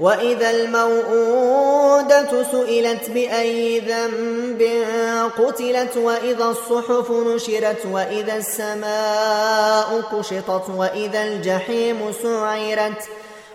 وإذا 0.00 0.50
الموءودة 0.50 2.42
سئلت 2.52 3.10
بأي 3.10 3.80
ذنب 3.80 4.62
قتلت 5.38 5.96
وإذا 5.96 6.44
الصحف 6.44 7.10
نشرت 7.10 7.86
وإذا 7.86 8.36
السماء 8.36 10.02
كشطت 10.12 10.70
وإذا 10.70 11.22
الجحيم 11.22 12.12
سعرت 12.22 13.02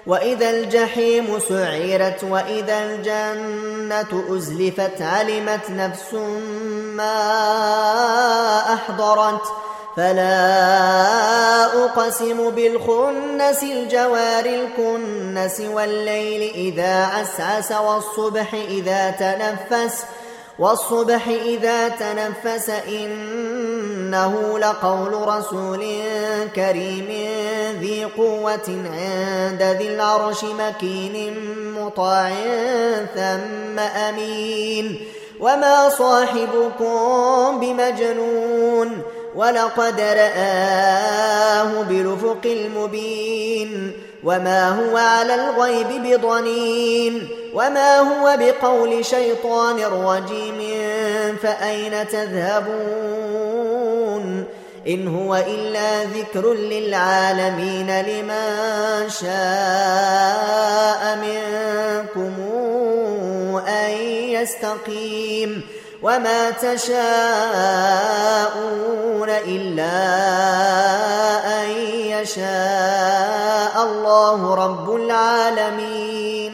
وإذا 0.08 0.50
الجحيم 0.50 1.40
سعرت 1.40 2.23
وإذا 2.23 2.84
الجنة 2.84 4.38
أزلفت 4.38 5.02
علمت 5.02 5.70
نفس 5.70 6.14
ما 6.94 7.14
أحضرت 8.73 9.42
فلا 9.98 11.47
أقسم 11.98 12.50
بالخنس 12.50 13.64
الجوار 13.64 14.46
الكنس 14.46 15.62
والليل 15.62 16.54
إذا 16.56 17.06
عسعس 17.06 17.72
والصبح 17.72 18.54
إذا 18.54 19.12
تنفس 19.12 20.04
والصبح 20.60 21.28
إذا 21.28 21.88
تنفس 21.90 22.70
إنه 22.70 24.59
لقول 24.59 25.28
رسول 25.28 25.86
كريم 26.56 27.08
ذي 27.80 28.06
قوة 28.18 28.68
عند 28.68 29.62
ذي 29.62 29.88
العرش 29.88 30.44
مكين 30.44 31.34
مطاع 31.72 32.30
ثم 33.16 33.80
أمين 33.80 35.00
وما 35.40 35.90
صاحبكم 35.90 37.59
بمجنون 37.59 39.02
ولقد 39.36 40.00
رآه 40.00 41.17
بلفق 41.83 42.42
المبين 42.45 43.92
وما 44.23 44.70
هو 44.70 44.97
على 44.97 45.36
الغيب 45.36 45.88
بضنين 46.03 47.28
وما 47.53 48.00
هو 48.00 48.38
بقول 48.39 49.06
شيطان 49.06 49.80
رجيم 49.80 50.58
فأين 51.42 52.08
تذهبون 52.08 53.58
إن 54.88 55.08
هو 55.08 55.36
إلا 55.36 56.03
ذكر 56.03 56.53
للعالمين 56.53 58.02
لمن 58.02 59.09
شاء 59.09 61.17
منكم 61.22 62.34
أن 63.67 63.91
يستقيم 64.30 65.62
وما 66.03 66.52
تشاءون 66.52 66.97
إلا 69.30 70.87
يشاء 72.38 73.84
الله 73.84 74.56
رب 74.56 74.96
العالمين. 74.96 76.54